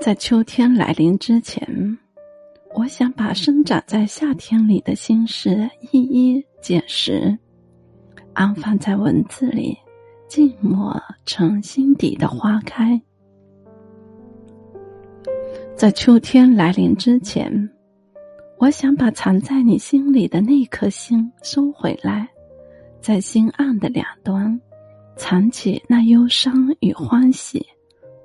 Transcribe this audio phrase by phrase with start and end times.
[0.00, 1.98] 在秋天来临之前，
[2.74, 7.38] 我想把生长在夏天里的心事一一捡拾，
[8.32, 9.76] 安放在文字里，
[10.26, 12.98] 静默成心底的花开。
[15.76, 17.70] 在秋天来临之前，
[18.56, 22.26] 我想把藏在你心里的那颗心收回来，
[23.02, 24.58] 在心岸的两端，
[25.18, 27.66] 藏起那忧伤与欢喜，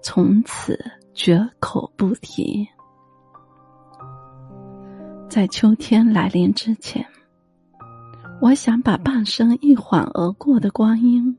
[0.05, 0.79] 从此。
[1.15, 2.67] 绝口不提。
[5.29, 7.05] 在秋天来临之前，
[8.41, 11.33] 我想把半生一晃而过的光阴，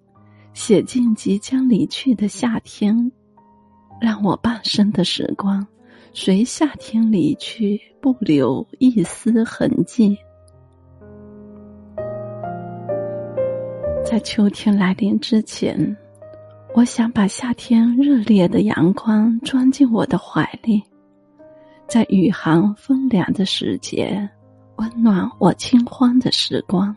[0.55, 3.13] 写进即将离去的夏天，
[4.01, 5.67] 让我半生的时光
[6.15, 10.17] 随夏天离去，不留一丝痕迹。
[14.03, 15.95] 在秋天来临之前。
[16.77, 20.83] 我想把夏天热烈的阳光装进我的怀里，
[21.89, 24.29] 在雨寒风凉的时节，
[24.77, 26.95] 温暖我清欢的时光。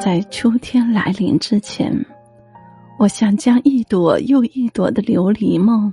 [0.00, 1.94] 在秋天来临之前，
[2.98, 5.92] 我想将一朵又一朵的琉璃梦，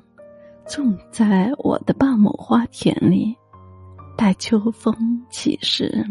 [0.66, 3.36] 种在我的半亩花田里，
[4.16, 4.96] 待秋风
[5.30, 6.06] 起时，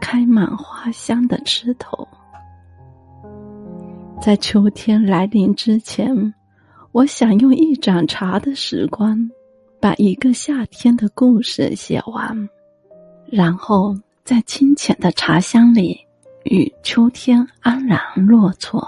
[0.00, 2.08] 开满花香的枝头。
[4.22, 6.32] 在秋天来临之前，
[6.92, 9.18] 我想用一盏茶的时光，
[9.80, 12.48] 把一个夏天的故事写完，
[13.26, 13.92] 然后
[14.22, 15.98] 在清浅的茶香里，
[16.44, 18.86] 与秋天安然落座。